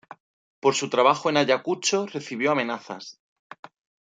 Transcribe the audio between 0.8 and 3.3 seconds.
trabajo en Ayacucho recibió amenazas.